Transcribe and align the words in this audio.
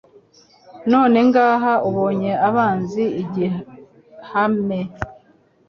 None 0.91 1.17
ngaha 1.27 1.73
ubonye 1.89 2.31
abanzi 2.47 3.03
igihame 3.21 4.79